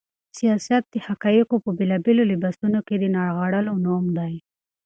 [0.37, 4.33] سياست د حقايقو په بېلابېلو لباسونو کې د نغاړلو نوم دی.